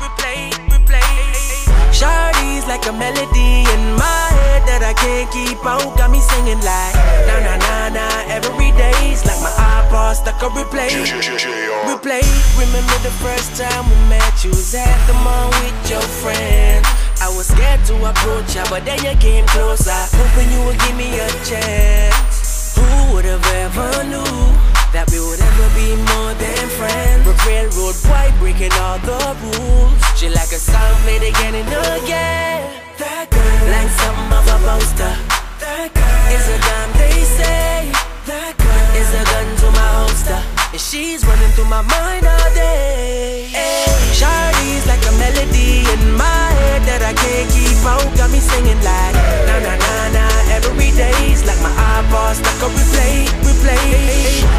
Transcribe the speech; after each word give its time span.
replay, 0.00 0.50
replay. 0.70 1.12
Shardy's 1.92 2.66
like 2.66 2.86
a 2.86 2.92
melody 2.92 3.66
in 3.74 3.82
my 3.98 4.24
head 4.38 4.62
that 4.70 4.82
I 4.86 4.94
can't 4.94 5.26
keep 5.34 5.58
out. 5.66 5.96
Got 5.98 6.10
me 6.10 6.20
singing 6.20 6.60
like 6.62 6.94
na 7.26 7.42
na 7.42 7.54
na 7.58 7.76
na 7.90 8.06
every 8.30 8.70
day. 8.78 8.94
It's 9.10 9.26
like 9.26 9.40
my 9.42 9.50
iPod 9.50 10.14
stuck 10.14 10.42
on 10.42 10.54
replay, 10.54 10.94
replay. 11.90 12.22
Remember 12.54 12.96
the 13.02 13.14
first 13.18 13.58
time 13.58 13.84
we 13.90 13.96
met? 14.08 14.44
You 14.44 14.50
was 14.50 14.74
at 14.74 14.98
the 15.06 15.14
mall 15.14 15.50
with 15.58 15.90
your 15.90 16.06
friends. 16.22 16.86
I 17.20 17.28
was 17.34 17.48
scared 17.48 17.82
to 17.90 17.94
approach 17.98 18.54
ya, 18.54 18.62
but 18.70 18.84
then 18.84 19.02
you 19.02 19.14
came 19.18 19.44
closer, 19.50 19.90
hoping 20.14 20.48
you 20.54 20.62
would 20.66 20.78
give 20.78 20.96
me 20.96 21.18
a 21.18 21.28
chance. 21.42 22.78
Who 22.78 23.14
would 23.14 23.24
have 23.24 23.42
ever 23.66 24.04
knew 24.06 24.38
that 24.94 25.10
we 25.10 25.18
would 25.18 25.40
ever 25.42 25.66
be 25.74 25.98
more 26.14 26.32
than 26.38 26.62
friends? 26.78 27.26
But 27.26 27.34
railroad 27.42 27.98
boy 28.06 28.30
breaking 28.38 28.70
all 28.78 29.02
the 29.02 29.18
rules. 29.42 29.57
She 30.58 30.72
song 30.74 30.98
played 31.06 31.22
again 31.22 31.54
and 31.54 31.70
again. 31.70 32.66
That 32.98 33.30
girl, 33.30 33.62
like 33.70 33.86
something 33.94 34.26
of 34.34 34.42
a 34.42 34.58
poster. 34.66 35.14
That 35.62 35.86
girl 35.94 36.22
is 36.34 36.46
a 36.50 36.58
dime 36.58 36.92
they 36.98 37.14
say. 37.22 37.94
That 38.26 38.58
girl 38.58 38.86
is 38.98 39.06
a 39.14 39.22
gun 39.22 39.46
to 39.54 39.68
my 39.70 39.88
holster. 40.02 40.40
And 40.74 40.82
she's 40.82 41.22
running 41.22 41.54
through 41.54 41.70
my 41.70 41.86
mind 41.86 42.26
all 42.26 42.50
day. 42.58 43.54
Hey, 43.54 43.86
Shawty's 44.10 44.82
like 44.90 44.98
a 45.06 45.14
melody 45.22 45.86
in 45.94 46.18
my 46.18 46.50
head 46.58 46.82
that 46.90 47.06
I 47.06 47.14
can't 47.14 47.46
keep 47.54 47.78
out. 47.86 48.02
Got 48.18 48.34
me 48.34 48.42
singing 48.42 48.82
like 48.82 49.14
na 49.46 49.62
na 49.62 49.78
na 49.78 49.94
na. 50.10 50.26
Every 50.58 50.90
day's 50.90 51.46
like 51.46 51.62
my 51.62 51.70
iPod 51.70 52.34
stuck 52.34 52.66
on 52.66 52.74
replay, 52.74 53.30
replay. 53.46 53.94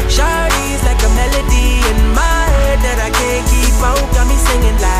Shawty's 0.08 0.80
like 0.80 1.02
a 1.04 1.12
melody 1.12 1.84
in 1.92 1.98
my 2.16 2.40
head 2.56 2.80
that 2.88 3.04
I 3.04 3.12
can't 3.12 3.44
keep 3.52 3.76
out. 3.84 4.00
Got 4.16 4.24
me 4.32 4.40
singing 4.48 4.80
like 4.80 4.99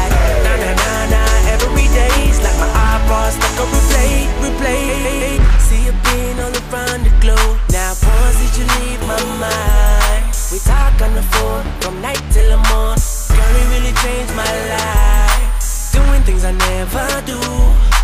iPod 3.31 3.39
stuck 3.39 3.61
on 3.61 3.69
replay, 3.73 4.27
replay. 4.43 5.61
See 5.61 5.85
you 5.87 5.93
being 6.05 6.39
all 6.41 6.51
around 6.51 7.05
the 7.05 7.13
globe. 7.21 7.59
Now 7.71 7.95
pause, 7.95 8.37
did 8.41 8.59
you 8.59 8.67
leave 8.81 9.01
my 9.07 9.23
mind? 9.39 10.35
We 10.53 10.59
talk 10.59 11.01
on 11.03 11.15
the 11.15 11.23
phone 11.23 11.65
from 11.81 12.01
night 12.01 12.23
till 12.33 12.49
the 12.51 12.59
morning. 12.71 12.99
Girl, 13.31 13.55
it 13.61 13.67
really 13.71 13.95
changed 14.03 14.35
my 14.35 14.53
life. 14.75 15.93
Doing 15.93 16.23
things 16.23 16.45
I 16.45 16.53
never 16.53 17.07
do. 17.27 17.39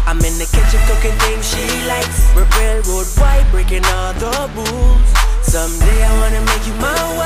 I'm 0.06 0.18
in 0.18 0.38
the 0.38 0.46
kitchen 0.46 0.80
cooking 0.86 1.16
things 1.18 1.44
she 1.50 1.66
likes. 1.86 2.22
We're 2.34 2.46
railroad 2.58 3.06
white, 3.18 3.46
breaking 3.50 3.84
all 3.84 4.12
the 4.14 4.50
rules. 4.54 5.08
Someday 5.42 6.02
I 6.04 6.12
wanna 6.20 6.40
make 6.46 6.66
you 6.66 6.74
my 6.74 7.16
wife. 7.18 7.25